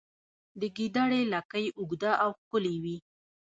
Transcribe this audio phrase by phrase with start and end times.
[0.59, 2.97] د ګیدړې لکۍ اوږده او ښکلې وي